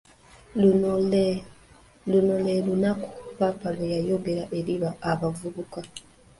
Luno 2.11 2.33
lee 2.45 2.61
lunaku 2.67 3.09
"Paapa" 3.37 3.67
lwe 3.75 3.85
yayogera 3.95 4.43
eri 4.57 4.73
abavubuka. 5.11 5.79